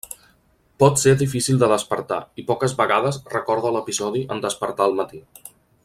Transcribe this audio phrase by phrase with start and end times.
[0.83, 5.25] Pot ser difícil de despertar i poques vegades recorda l'episodi en despertar al matí.